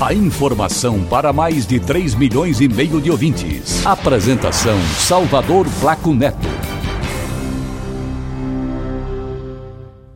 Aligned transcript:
A 0.00 0.14
informação 0.14 1.02
para 1.02 1.32
mais 1.32 1.66
de 1.66 1.80
3 1.80 2.14
milhões 2.14 2.60
e 2.60 2.68
meio 2.68 3.00
de 3.00 3.10
ouvintes. 3.10 3.84
Apresentação 3.84 4.78
Salvador 4.96 5.66
Flaco 5.66 6.14
Neto. 6.14 6.46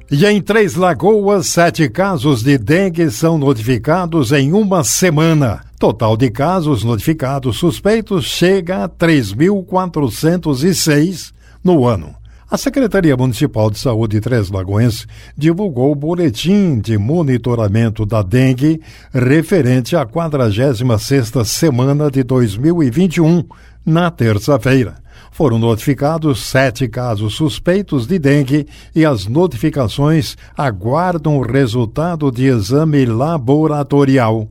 E 0.09 0.25
em 0.25 0.41
Três 0.41 0.77
Lagoas, 0.77 1.49
sete 1.49 1.89
casos 1.89 2.45
de 2.45 2.57
dengue 2.59 3.11
são 3.11 3.37
notificados 3.37 4.31
em 4.31 4.53
uma 4.53 4.85
semana. 4.85 5.65
Total 5.81 6.17
de 6.17 6.31
casos 6.31 6.85
notificados 6.85 7.59
suspeitos 7.59 8.25
chega 8.25 8.85
a 8.85 8.89
3.406 8.89 11.33
no 11.65 11.85
ano. 11.85 12.22
A 12.53 12.59
Secretaria 12.59 13.17
Municipal 13.17 13.71
de 13.71 13.79
Saúde 13.79 14.17
de 14.17 14.21
Três 14.21 14.51
Lagoas 14.51 15.07
divulgou 15.35 15.91
o 15.91 15.95
boletim 15.95 16.79
de 16.79 16.99
monitoramento 16.99 18.05
da 18.05 18.21
dengue 18.21 18.79
referente 19.11 19.97
à 19.97 20.05
46ª 20.05 21.47
semana 21.47 22.11
de 22.11 22.23
2021, 22.23 23.43
na 23.87 24.11
terça-feira. 24.11 24.97
Foram 25.31 25.59
notificados 25.59 26.45
sete 26.45 26.87
casos 26.87 27.37
suspeitos 27.37 28.07
de 28.07 28.19
dengue 28.19 28.67
e 28.95 29.03
as 29.03 29.27
notificações 29.27 30.37
aguardam 30.55 31.39
o 31.39 31.41
resultado 31.41 32.31
de 32.31 32.49
exame 32.49 33.07
laboratorial. 33.07 34.47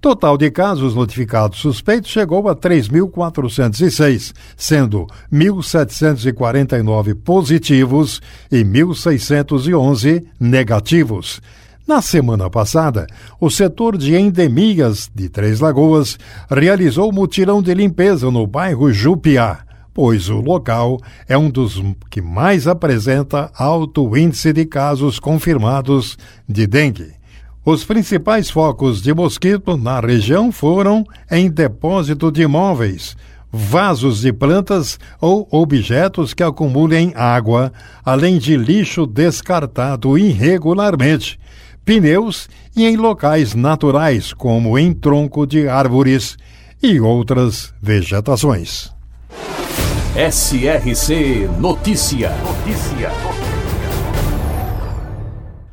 Total 0.00 0.38
de 0.38 0.48
casos 0.48 0.94
notificados 0.94 1.58
suspeitos 1.58 2.08
chegou 2.08 2.48
a 2.48 2.54
3.406, 2.54 4.32
sendo 4.56 5.08
1.749 5.32 7.16
positivos 7.16 8.22
e 8.50 8.62
1.611 8.62 10.24
negativos. 10.38 11.42
Na 11.84 12.00
semana 12.00 12.48
passada, 12.48 13.08
o 13.40 13.50
setor 13.50 13.98
de 13.98 14.14
endemias 14.14 15.10
de 15.12 15.28
Três 15.28 15.58
Lagoas 15.58 16.16
realizou 16.48 17.10
mutirão 17.10 17.60
de 17.60 17.74
limpeza 17.74 18.30
no 18.30 18.46
bairro 18.46 18.92
Jupiá, 18.92 19.64
pois 19.92 20.28
o 20.28 20.40
local 20.40 21.00
é 21.26 21.36
um 21.36 21.50
dos 21.50 21.82
que 22.08 22.22
mais 22.22 22.68
apresenta 22.68 23.50
alto 23.52 24.16
índice 24.16 24.52
de 24.52 24.64
casos 24.64 25.18
confirmados 25.18 26.16
de 26.48 26.68
dengue. 26.68 27.17
Os 27.64 27.84
principais 27.84 28.50
focos 28.50 29.02
de 29.02 29.12
mosquito 29.12 29.76
na 29.76 30.00
região 30.00 30.50
foram 30.50 31.04
em 31.30 31.50
depósito 31.50 32.32
de 32.32 32.42
imóveis, 32.42 33.16
vasos 33.52 34.20
de 34.20 34.32
plantas 34.32 34.98
ou 35.20 35.46
objetos 35.50 36.32
que 36.34 36.42
acumulem 36.42 37.12
água, 37.14 37.72
além 38.04 38.38
de 38.38 38.56
lixo 38.56 39.06
descartado 39.06 40.16
irregularmente, 40.16 41.38
pneus 41.84 42.48
e 42.76 42.84
em 42.86 42.96
locais 42.96 43.54
naturais, 43.54 44.32
como 44.32 44.78
em 44.78 44.92
tronco 44.92 45.46
de 45.46 45.68
árvores 45.68 46.36
e 46.82 47.00
outras 47.00 47.72
vegetações. 47.82 48.92
SRC 50.14 51.48
Notícia. 51.58 52.30
Notícia. 52.42 53.47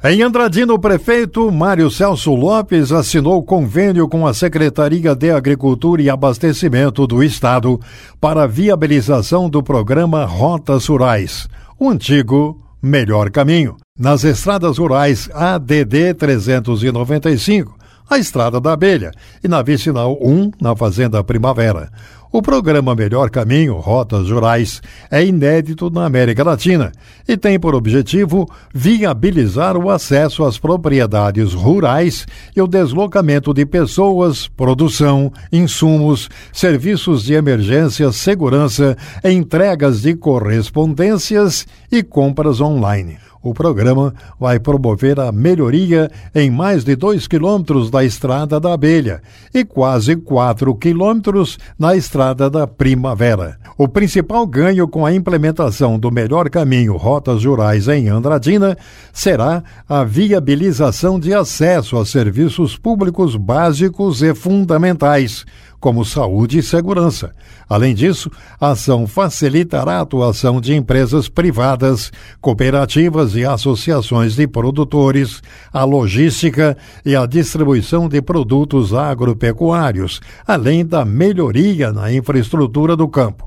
Em 0.08 0.22
Andradina, 0.22 0.72
o 0.72 0.78
prefeito 0.78 1.52
Mário 1.52 1.90
Celso 1.90 2.36
Lopes 2.36 2.92
assinou 2.92 3.42
convênio 3.42 4.08
com 4.08 4.28
a 4.28 4.36
Secretaria 4.36 5.16
de 5.16 5.32
Agricultura 5.32 6.00
e 6.00 6.12
Abastecimento 6.12 7.08
do 7.08 7.24
Estado 7.24 7.80
para 8.22 8.44
a 8.44 8.48
viabilização 8.48 9.50
do 9.50 9.64
programa 9.64 10.24
Rotas 10.24 10.86
Rurais, 10.86 11.48
o 11.80 11.90
antigo 11.90 12.62
Melhor 12.80 13.32
Caminho. 13.32 13.78
Nas 13.98 14.24
estradas 14.24 14.78
rurais 14.78 15.28
ADD 15.34 16.14
395, 16.20 17.76
a 18.08 18.20
Estrada 18.20 18.62
da 18.62 18.74
Abelha, 18.74 19.10
e 19.44 19.48
na 19.48 19.64
Vicinal 19.64 20.20
1, 20.22 20.52
na 20.62 20.76
Fazenda 20.76 21.24
Primavera. 21.24 21.90
O 22.36 22.42
programa 22.42 22.94
Melhor 22.94 23.30
Caminho 23.30 23.76
Rotas 23.76 24.30
Rurais 24.30 24.82
é 25.10 25.24
inédito 25.24 25.90
na 25.90 26.06
América 26.06 26.44
Latina 26.44 26.92
e 27.26 27.38
tem 27.38 27.58
por 27.58 27.74
objetivo 27.74 28.46
viabilizar 28.74 29.78
o 29.78 29.90
acesso 29.90 30.44
às 30.44 30.58
propriedades 30.58 31.54
rurais 31.54 32.28
e 32.54 32.62
o 32.62 32.68
deslocamento 32.68 33.54
de 33.54 33.66
pessoas, 33.66 34.50
produção, 34.50 35.32
insumos, 35.50 36.30
serviços 36.52 37.24
de 37.24 37.36
emergência, 37.36 38.12
segurança, 38.12 38.98
entregas 39.24 40.02
de 40.02 40.14
correspondências 40.14 41.66
e 41.90 42.04
compras 42.04 42.60
online. 42.60 43.18
O 43.46 43.54
programa 43.54 44.12
vai 44.40 44.60
promover 44.60 45.20
a 45.20 45.32
melhoria 45.32 46.10
em 46.34 46.50
mais 46.50 46.84
de 46.84 46.96
2 46.96 47.28
quilômetros 47.28 47.92
da 47.92 48.04
Estrada 48.04 48.60
da 48.60 48.74
Abelha 48.74 49.22
e 49.54 49.64
quase 49.64 50.16
4 50.16 50.74
quilômetros 50.74 51.60
na 51.78 51.96
Estrada 51.96 52.50
da 52.50 52.66
Primavera. 52.66 53.60
O 53.78 53.88
principal 53.88 54.48
ganho 54.48 54.88
com 54.88 55.06
a 55.06 55.14
implementação 55.14 56.00
do 56.00 56.10
melhor 56.10 56.50
caminho 56.50 56.98
Rotas 56.98 57.46
Rurais 57.46 57.88
em 57.88 58.10
Andradina 58.10 58.76
será 59.14 59.64
a 59.88 60.04
viabilização 60.04 61.20
de 61.20 61.32
acesso 61.32 61.98
a 61.98 62.06
serviços 62.06 62.76
públicos 62.76 63.36
básicos 63.36 64.24
e 64.24 64.34
fundamentais 64.34 65.46
como 65.86 66.04
saúde 66.04 66.58
e 66.58 66.64
segurança. 66.64 67.32
Além 67.70 67.94
disso, 67.94 68.32
a 68.60 68.72
ação 68.72 69.06
facilitará 69.06 70.00
a 70.00 70.02
atuação 70.02 70.60
de 70.60 70.74
empresas 70.74 71.30
privadas, 71.30 72.12
cooperativas 72.42 73.36
e 73.36 73.46
associações 73.46 74.36
de 74.36 74.48
produtores, 74.48 75.44
a 75.72 75.84
logística 75.84 76.76
e 77.06 77.16
a 77.16 77.28
distribuição 77.28 78.10
de 78.10 78.20
produtos 78.20 78.96
agropecuários, 78.96 80.22
além 80.48 80.84
da 80.84 81.06
melhoria 81.06 81.92
na 81.92 82.12
infraestrutura 82.12 82.96
do 82.96 83.08
campo. 83.08 83.46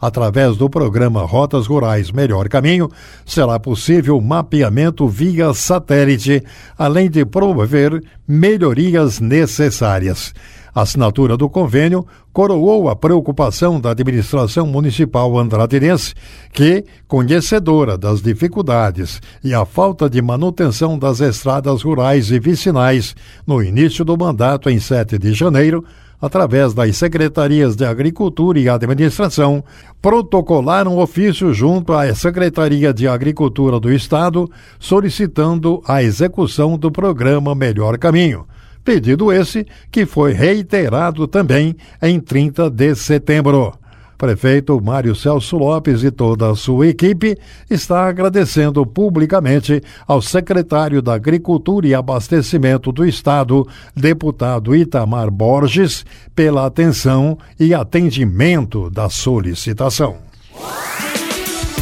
Através 0.00 0.56
do 0.56 0.70
programa 0.70 1.26
Rotas 1.26 1.66
Rurais 1.66 2.12
Melhor 2.12 2.48
Caminho, 2.48 2.88
será 3.26 3.58
possível 3.58 4.20
mapeamento 4.20 5.08
via 5.08 5.52
satélite, 5.52 6.40
além 6.78 7.10
de 7.10 7.24
promover 7.24 8.00
melhorias 8.28 9.18
necessárias. 9.18 10.32
A 10.74 10.82
assinatura 10.82 11.36
do 11.36 11.48
convênio 11.48 12.06
coroou 12.32 12.88
a 12.88 12.94
preocupação 12.94 13.80
da 13.80 13.90
administração 13.90 14.66
municipal 14.66 15.36
andradense, 15.38 16.14
que, 16.52 16.84
conhecedora 17.08 17.98
das 17.98 18.22
dificuldades 18.22 19.20
e 19.42 19.52
a 19.52 19.64
falta 19.64 20.08
de 20.08 20.22
manutenção 20.22 20.98
das 20.98 21.20
estradas 21.20 21.82
rurais 21.82 22.30
e 22.30 22.38
vicinais 22.38 23.16
no 23.46 23.62
início 23.62 24.04
do 24.04 24.16
mandato 24.16 24.70
em 24.70 24.78
7 24.78 25.18
de 25.18 25.32
janeiro, 25.32 25.84
através 26.20 26.74
das 26.74 26.96
secretarias 26.96 27.74
de 27.74 27.84
Agricultura 27.84 28.60
e 28.60 28.68
Administração, 28.68 29.64
protocolaram 30.00 30.98
ofício 30.98 31.52
junto 31.52 31.92
à 31.92 32.14
Secretaria 32.14 32.92
de 32.92 33.08
Agricultura 33.08 33.80
do 33.80 33.92
Estado, 33.92 34.48
solicitando 34.78 35.82
a 35.86 36.02
execução 36.02 36.78
do 36.78 36.92
programa 36.92 37.54
Melhor 37.54 37.98
Caminho 37.98 38.46
Pedido 38.84 39.32
esse 39.32 39.66
que 39.90 40.06
foi 40.06 40.32
reiterado 40.32 41.26
também 41.26 41.76
em 42.02 42.18
30 42.18 42.70
de 42.70 42.94
setembro. 42.94 43.72
Prefeito 44.20 44.78
Mário 44.82 45.14
Celso 45.14 45.56
Lopes 45.56 46.04
e 46.04 46.10
toda 46.10 46.50
a 46.50 46.54
sua 46.54 46.88
equipe 46.88 47.38
está 47.70 48.06
agradecendo 48.06 48.84
publicamente 48.84 49.82
ao 50.06 50.20
secretário 50.20 51.00
da 51.00 51.14
Agricultura 51.14 51.86
e 51.86 51.94
Abastecimento 51.94 52.92
do 52.92 53.06
Estado, 53.06 53.66
deputado 53.96 54.76
Itamar 54.76 55.30
Borges, 55.30 56.04
pela 56.36 56.66
atenção 56.66 57.38
e 57.58 57.72
atendimento 57.72 58.90
da 58.90 59.08
solicitação. 59.08 60.18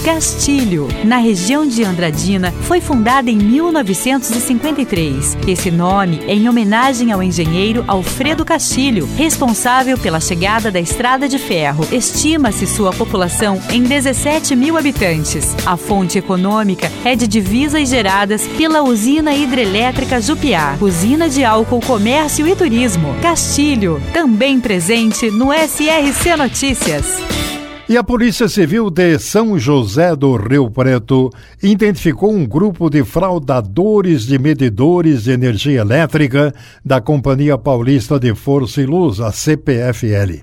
Castilho, 0.08 0.88
na 1.04 1.18
região 1.18 1.68
de 1.68 1.84
Andradina, 1.84 2.50
foi 2.62 2.80
fundada 2.80 3.30
em 3.30 3.36
1953. 3.36 5.36
Esse 5.46 5.70
nome 5.70 6.22
é 6.26 6.34
em 6.34 6.48
homenagem 6.48 7.12
ao 7.12 7.22
engenheiro 7.22 7.84
Alfredo 7.86 8.42
Castilho, 8.42 9.06
responsável 9.18 9.98
pela 9.98 10.18
chegada 10.18 10.70
da 10.70 10.80
estrada 10.80 11.28
de 11.28 11.38
ferro. 11.38 11.86
Estima-se 11.92 12.66
sua 12.66 12.90
população 12.90 13.60
em 13.70 13.82
17 13.82 14.56
mil 14.56 14.78
habitantes. 14.78 15.54
A 15.66 15.76
fonte 15.76 16.16
econômica 16.16 16.90
é 17.04 17.14
de 17.14 17.28
divisas 17.28 17.90
geradas 17.90 18.48
pela 18.56 18.82
usina 18.82 19.34
hidrelétrica 19.34 20.22
Jupiá, 20.22 20.78
usina 20.80 21.28
de 21.28 21.44
álcool, 21.44 21.80
comércio 21.80 22.48
e 22.48 22.56
turismo. 22.56 23.14
Castilho, 23.20 24.00
também 24.14 24.58
presente 24.58 25.30
no 25.30 25.52
SRC 25.52 26.34
Notícias. 26.34 27.57
E 27.90 27.96
a 27.96 28.04
Polícia 28.04 28.48
Civil 28.48 28.90
de 28.90 29.18
São 29.18 29.58
José 29.58 30.14
do 30.14 30.36
Rio 30.36 30.70
Preto 30.70 31.30
identificou 31.62 32.30
um 32.30 32.44
grupo 32.44 32.90
de 32.90 33.02
fraudadores 33.02 34.26
de 34.26 34.38
medidores 34.38 35.24
de 35.24 35.30
energia 35.30 35.80
elétrica 35.80 36.54
da 36.84 37.00
Companhia 37.00 37.56
Paulista 37.56 38.20
de 38.20 38.34
Força 38.34 38.82
e 38.82 38.84
Luz, 38.84 39.20
a 39.20 39.32
CPFL. 39.32 40.42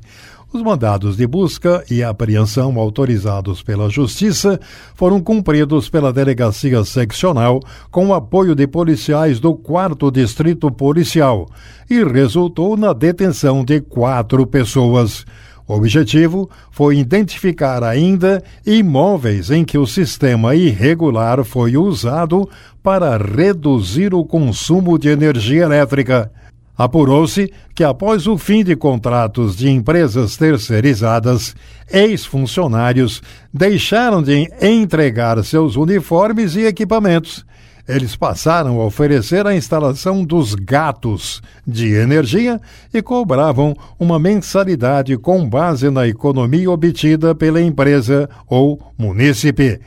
Os 0.52 0.64
mandados 0.64 1.18
de 1.18 1.28
busca 1.28 1.84
e 1.88 2.02
apreensão 2.02 2.80
autorizados 2.80 3.62
pela 3.62 3.92
Justiça 3.92 4.60
foram 4.96 5.22
cumpridos 5.22 5.88
pela 5.88 6.12
Delegacia 6.12 6.84
Seccional 6.84 7.60
com 7.92 8.08
o 8.08 8.14
apoio 8.16 8.56
de 8.56 8.66
policiais 8.66 9.40
do 9.40 9.54
4 9.54 10.10
Distrito 10.10 10.72
Policial 10.72 11.48
e 11.88 12.04
resultou 12.04 12.76
na 12.76 12.92
detenção 12.92 13.64
de 13.64 13.82
quatro 13.82 14.48
pessoas. 14.48 15.28
O 15.68 15.74
objetivo 15.74 16.50
foi 16.70 16.98
identificar 16.98 17.84
ainda 17.84 18.44
imóveis 18.66 19.50
em 19.50 19.66
que 19.66 19.78
o 19.78 19.88
sistema 19.88 20.56
irregular 20.56 21.44
foi 21.44 21.76
usado 21.76 22.48
para 22.84 23.18
reduzir 23.18 24.14
o 24.14 24.24
consumo 24.24 25.00
de 25.00 25.10
energia 25.10 25.64
elétrica. 25.64 26.32
Apurou-se 26.78 27.52
que, 27.74 27.84
após 27.84 28.28
o 28.28 28.38
fim 28.38 28.64
de 28.64 28.76
contratos 28.76 29.56
de 29.56 29.70
empresas 29.70 30.38
terceirizadas, 30.38 31.56
ex-funcionários 31.92 33.24
deixaram 33.52 34.22
de 34.22 34.48
entregar 34.62 35.42
seus 35.44 35.78
uniformes 35.78 36.56
e 36.56 36.66
equipamentos 36.66 37.46
eles 37.88 38.16
passaram 38.16 38.82
a 38.82 38.86
oferecer 38.86 39.46
a 39.46 39.56
instalação 39.56 40.24
dos 40.24 40.56
gatos 40.56 41.42
de 41.66 41.94
energia 41.94 42.60
e 42.94 43.02
cobravam 43.02 43.76
uma 44.00 44.18
mensalidade 44.18 45.18
com 45.18 45.48
base 45.48 45.90
na 45.90 46.08
economia 46.08 46.70
obtida 46.72 47.36
pela 47.36 47.62
empresa 47.62 48.30
ou 48.48 48.94
munícipe. 48.98 49.80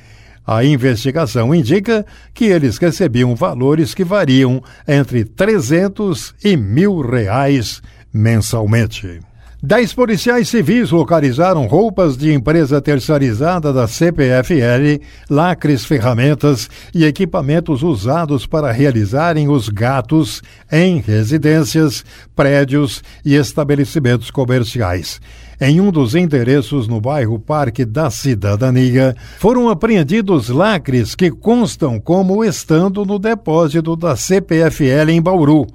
A 0.46 0.64
investigação 0.64 1.54
indica 1.54 2.06
que 2.32 2.46
eles 2.46 2.78
recebiam 2.78 3.34
valores 3.34 3.92
que 3.92 4.04
variam 4.04 4.62
entre 4.86 5.24
300 5.24 6.34
e 6.42 6.56
mil 6.56 7.00
reais 7.02 7.82
mensalmente. 8.12 9.20
Dez 9.60 9.92
policiais 9.92 10.48
civis 10.48 10.92
localizaram 10.92 11.66
roupas 11.66 12.16
de 12.16 12.32
empresa 12.32 12.80
terceirizada 12.80 13.72
da 13.72 13.88
CPFL, 13.88 15.02
lacres, 15.28 15.84
ferramentas 15.84 16.70
e 16.94 17.04
equipamentos 17.04 17.82
usados 17.82 18.46
para 18.46 18.70
realizarem 18.70 19.48
os 19.48 19.68
gatos 19.68 20.44
em 20.70 21.00
residências, 21.00 22.04
prédios 22.36 23.02
e 23.24 23.34
estabelecimentos 23.34 24.30
comerciais. 24.30 25.20
Em 25.60 25.80
um 25.80 25.90
dos 25.90 26.14
endereços 26.14 26.86
no 26.86 27.00
bairro 27.00 27.36
Parque 27.36 27.84
da 27.84 28.10
Cidadania, 28.10 29.16
foram 29.40 29.68
apreendidos 29.68 30.50
lacres 30.50 31.16
que 31.16 31.32
constam 31.32 31.98
como 31.98 32.44
estando 32.44 33.04
no 33.04 33.18
depósito 33.18 33.96
da 33.96 34.14
CPFL 34.14 35.10
em 35.10 35.20
Bauru. 35.20 35.66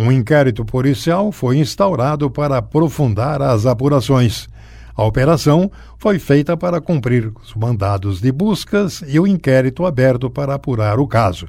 Um 0.00 0.10
inquérito 0.10 0.64
policial 0.64 1.30
foi 1.30 1.58
instaurado 1.58 2.30
para 2.30 2.56
aprofundar 2.56 3.42
as 3.42 3.66
apurações. 3.66 4.48
A 4.96 5.04
operação 5.04 5.70
foi 5.98 6.18
feita 6.18 6.56
para 6.56 6.80
cumprir 6.80 7.30
os 7.42 7.54
mandados 7.54 8.18
de 8.18 8.32
buscas 8.32 9.04
e 9.06 9.20
o 9.20 9.26
inquérito 9.26 9.84
aberto 9.84 10.30
para 10.30 10.54
apurar 10.54 10.98
o 10.98 11.06
caso. 11.06 11.46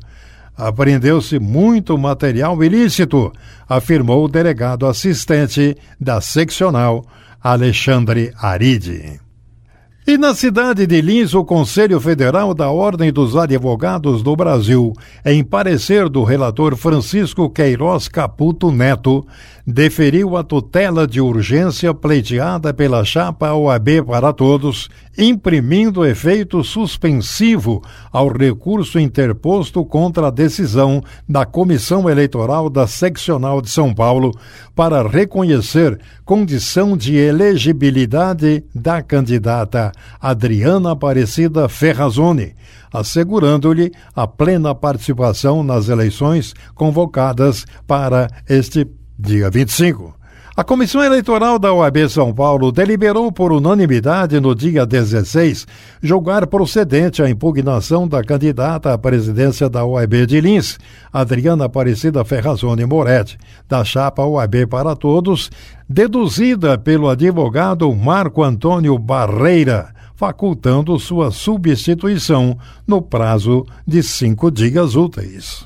Apreendeu-se 0.58 1.40
muito 1.40 1.98
material 1.98 2.62
ilícito, 2.62 3.32
afirmou 3.70 4.26
o 4.26 4.28
delegado 4.28 4.86
assistente 4.86 5.78
da 5.98 6.20
seccional 6.20 7.06
Alexandre 7.42 8.34
Aride. 8.38 9.31
E 10.06 10.18
na 10.18 10.34
cidade 10.34 10.88
de 10.88 11.00
Lins, 11.00 11.36
o 11.36 11.46
Conselho 11.46 12.00
Federal 12.00 12.56
da 12.56 12.72
Ordem 12.72 13.14
dos 13.14 13.38
Advogados 13.38 14.24
do 14.24 14.36
Brasil, 14.36 14.94
em 15.24 15.44
parecer 15.44 16.10
do 16.10 16.24
relator 16.24 16.76
Francisco 16.76 17.48
Queiroz 17.48 18.08
Caputo 18.08 18.72
Neto, 18.72 19.24
deferiu 19.66 20.36
a 20.36 20.44
tutela 20.44 21.06
de 21.06 21.22
urgência 21.22 21.94
pleiteada 21.94 22.74
pela 22.74 23.06
chapa 23.06 23.54
OAB 23.54 24.04
para 24.08 24.34
todos, 24.34 24.90
imprimindo 25.16 26.04
efeito 26.04 26.64
suspensivo 26.64 27.84
ao 28.12 28.28
recurso 28.28 29.00
interposto 29.00 29.86
contra 29.86 30.28
a 30.28 30.32
decisão 30.32 31.04
da 31.30 31.46
Comissão 31.46 32.10
Eleitoral 32.10 32.72
da 32.72 32.88
Seccional 32.88 33.62
de 33.62 33.70
São 33.70 33.94
Paulo 33.94 34.32
para 34.76 35.08
reconhecer 35.08 36.00
condição 36.26 36.98
de 36.98 37.16
elegibilidade 37.16 38.64
da 38.74 39.02
candidata 39.02 39.91
Adriana 40.20 40.92
Aparecida 40.92 41.68
Ferrazone, 41.70 42.56
assegurando-lhe 42.94 43.92
a 44.16 44.28
plena 44.28 44.74
participação 44.76 45.64
nas 45.64 45.90
eleições 45.90 46.54
convocadas 46.76 47.66
para 47.88 48.28
este 48.48 48.88
dia 49.18 49.50
25. 49.50 50.21
A 50.54 50.66
Comissão 50.66 51.02
Eleitoral 51.02 51.58
da 51.58 51.72
OAB 51.72 52.10
São 52.10 52.34
Paulo 52.34 52.74
deliberou 52.74 53.32
por 53.32 53.54
unanimidade 53.54 54.38
no 54.42 54.54
dia 54.54 54.86
16 54.86 55.66
julgar 56.04 56.46
procedente 56.46 57.24
a 57.24 57.30
impugnação 57.30 58.06
da 58.06 58.22
candidata 58.22 58.94
à 58.94 58.98
presidência 58.98 59.70
da 59.70 59.86
OAB 59.86 60.26
de 60.28 60.42
Lins, 60.42 60.78
Adriana 61.12 61.66
Aparecida 61.66 62.26
Ferrazone 62.26 62.86
Moretti, 62.86 63.38
da 63.66 63.86
chapa 63.86 64.26
OAB 64.26 64.68
para 64.70 64.94
Todos, 64.94 65.50
deduzida 65.88 66.78
pelo 66.78 67.08
advogado 67.08 67.90
Marco 67.96 68.44
Antônio 68.44 69.00
Barreira, 69.00 69.94
facultando 70.18 71.00
sua 71.00 71.32
substituição 71.32 72.58
no 72.86 73.02
prazo 73.02 73.66
de 73.88 74.04
cinco 74.04 74.52
dias 74.52 74.96
úteis. 74.96 75.66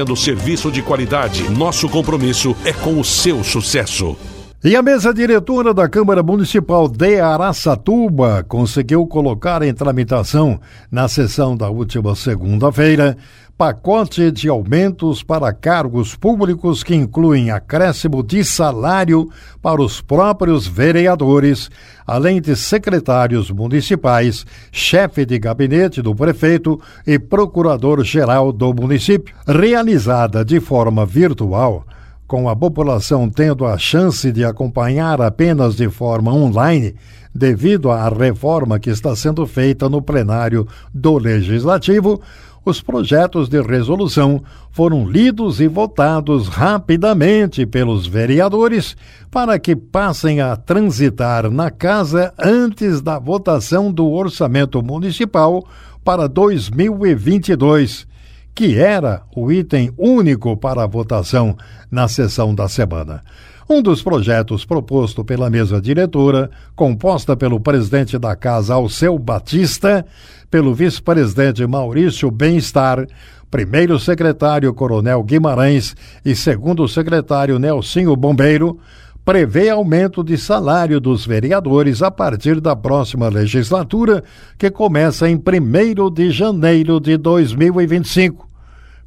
oferecendo 0.00 0.16
serviço 0.16 0.70
de 0.70 0.82
qualidade. 0.82 1.50
Nosso 1.50 1.88
compromisso 1.88 2.56
é 2.64 2.72
com 2.72 2.98
o 2.98 3.04
seu 3.04 3.44
sucesso. 3.44 4.16
E 4.62 4.76
a 4.76 4.82
mesa 4.82 5.12
diretora 5.12 5.72
da 5.72 5.88
Câmara 5.88 6.22
Municipal 6.22 6.86
de 6.86 7.18
Araçatuba 7.18 8.44
conseguiu 8.46 9.06
colocar 9.06 9.62
em 9.62 9.72
tramitação, 9.72 10.60
na 10.90 11.08
sessão 11.08 11.56
da 11.56 11.70
última 11.70 12.14
segunda-feira, 12.14 13.16
pacote 13.60 14.32
de 14.32 14.48
aumentos 14.48 15.22
para 15.22 15.52
cargos 15.52 16.16
públicos 16.16 16.82
que 16.82 16.94
incluem 16.94 17.50
acréscimo 17.50 18.22
de 18.22 18.42
salário 18.42 19.28
para 19.60 19.82
os 19.82 20.00
próprios 20.00 20.66
vereadores, 20.66 21.70
além 22.06 22.40
de 22.40 22.56
secretários 22.56 23.50
municipais, 23.50 24.46
chefe 24.72 25.26
de 25.26 25.38
gabinete 25.38 26.00
do 26.00 26.14
prefeito 26.14 26.80
e 27.06 27.18
procurador-geral 27.18 28.50
do 28.50 28.72
município. 28.72 29.34
Realizada 29.46 30.42
de 30.42 30.58
forma 30.58 31.04
virtual, 31.04 31.84
com 32.26 32.48
a 32.48 32.56
população 32.56 33.28
tendo 33.28 33.66
a 33.66 33.76
chance 33.76 34.32
de 34.32 34.42
acompanhar 34.42 35.20
apenas 35.20 35.76
de 35.76 35.90
forma 35.90 36.32
online, 36.32 36.94
devido 37.34 37.90
à 37.90 38.08
reforma 38.08 38.80
que 38.80 38.88
está 38.88 39.14
sendo 39.14 39.46
feita 39.46 39.88
no 39.88 40.00
plenário 40.00 40.66
do 40.92 41.18
Legislativo, 41.18 42.20
os 42.64 42.82
projetos 42.82 43.48
de 43.48 43.60
resolução 43.62 44.42
foram 44.70 45.08
lidos 45.08 45.60
e 45.60 45.66
votados 45.66 46.48
rapidamente 46.48 47.64
pelos 47.64 48.06
vereadores 48.06 48.96
para 49.30 49.58
que 49.58 49.74
passem 49.74 50.40
a 50.40 50.56
transitar 50.56 51.50
na 51.50 51.70
casa 51.70 52.34
antes 52.38 53.00
da 53.00 53.18
votação 53.18 53.90
do 53.90 54.08
orçamento 54.10 54.82
municipal 54.82 55.66
para 56.04 56.28
2022, 56.28 58.06
que 58.54 58.78
era 58.78 59.22
o 59.34 59.50
item 59.50 59.92
único 59.96 60.56
para 60.56 60.84
a 60.84 60.86
votação 60.86 61.56
na 61.90 62.08
sessão 62.08 62.54
da 62.54 62.68
semana. 62.68 63.22
Um 63.72 63.80
dos 63.80 64.02
projetos 64.02 64.64
proposto 64.64 65.24
pela 65.24 65.48
mesa 65.48 65.80
diretora, 65.80 66.50
composta 66.74 67.36
pelo 67.36 67.60
presidente 67.60 68.18
da 68.18 68.34
casa 68.34 68.74
Alceu 68.74 69.16
Batista, 69.16 70.04
pelo 70.50 70.74
vice-presidente 70.74 71.64
Maurício 71.64 72.32
Bem-Estar, 72.32 73.06
primeiro 73.48 73.96
secretário 73.96 74.74
Coronel 74.74 75.22
Guimarães 75.22 75.94
e 76.24 76.34
segundo 76.34 76.88
secretário 76.88 77.60
Nelsinho 77.60 78.16
Bombeiro, 78.16 78.76
prevê 79.24 79.70
aumento 79.70 80.24
de 80.24 80.36
salário 80.36 80.98
dos 80.98 81.24
vereadores 81.24 82.02
a 82.02 82.10
partir 82.10 82.60
da 82.60 82.74
próxima 82.74 83.28
legislatura, 83.28 84.24
que 84.58 84.68
começa 84.68 85.30
em 85.30 85.36
1 85.36 86.10
de 86.12 86.32
janeiro 86.32 86.98
de 86.98 87.16
2025. 87.16 88.49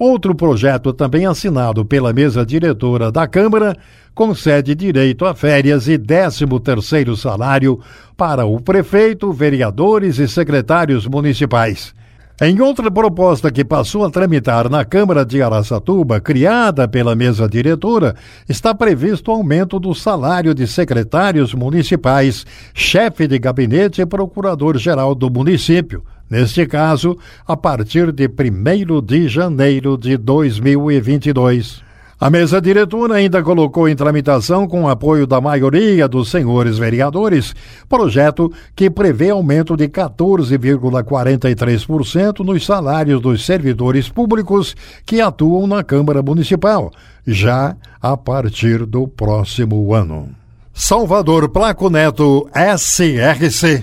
Outro 0.06 0.34
projeto, 0.34 0.92
também 0.92 1.24
assinado 1.24 1.82
pela 1.82 2.12
mesa 2.12 2.44
diretora 2.44 3.10
da 3.10 3.26
Câmara, 3.26 3.74
concede 4.14 4.74
direito 4.74 5.24
a 5.24 5.34
férias 5.34 5.88
e 5.88 5.98
13º 5.98 7.16
salário 7.16 7.80
para 8.14 8.44
o 8.44 8.60
prefeito, 8.60 9.32
vereadores 9.32 10.18
e 10.18 10.28
secretários 10.28 11.06
municipais. 11.06 11.94
Em 12.40 12.60
outra 12.60 12.90
proposta 12.90 13.48
que 13.48 13.64
passou 13.64 14.04
a 14.04 14.10
tramitar 14.10 14.68
na 14.68 14.84
Câmara 14.84 15.24
de 15.24 15.40
Araçatuba, 15.40 16.20
criada 16.20 16.88
pela 16.88 17.14
mesa 17.14 17.48
diretora, 17.48 18.16
está 18.48 18.74
previsto 18.74 19.30
o 19.30 19.34
aumento 19.34 19.78
do 19.78 19.94
salário 19.94 20.52
de 20.52 20.66
secretários 20.66 21.54
municipais, 21.54 22.44
chefe 22.74 23.28
de 23.28 23.38
gabinete 23.38 24.00
e 24.00 24.06
procurador-geral 24.06 25.14
do 25.14 25.30
município. 25.30 26.02
Neste 26.28 26.66
caso, 26.66 27.16
a 27.46 27.56
partir 27.56 28.10
de 28.10 28.26
1 28.26 29.00
de 29.00 29.28
janeiro 29.28 29.96
de 29.96 30.16
2022. 30.16 31.93
A 32.18 32.28
mesa 32.30 32.58
diretora 32.60 33.14
ainda 33.14 33.40
colocou 33.42 33.88
em 33.88 33.96
tramitação, 33.96 34.68
com 34.68 34.84
o 34.84 34.88
apoio 34.88 35.26
da 35.26 35.40
maioria 35.40 36.06
dos 36.06 36.30
senhores 36.30 36.78
vereadores, 36.78 37.52
projeto 37.88 38.52
que 38.74 38.88
prevê 38.88 39.30
aumento 39.30 39.76
de 39.76 39.88
14,43% 39.88 42.40
nos 42.40 42.64
salários 42.64 43.20
dos 43.20 43.44
servidores 43.44 44.08
públicos 44.08 44.76
que 45.04 45.20
atuam 45.20 45.66
na 45.66 45.82
Câmara 45.82 46.22
Municipal, 46.22 46.92
já 47.26 47.74
a 48.00 48.16
partir 48.16 48.86
do 48.86 49.08
próximo 49.08 49.92
ano. 49.92 50.28
Salvador 50.72 51.48
Placo 51.48 51.90
Neto, 51.90 52.48
SRC. 52.54 53.82